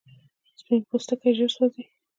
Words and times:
سپین 0.59 0.81
پوستکی 0.89 1.31
ژر 1.37 1.49
سوځي 1.55 1.83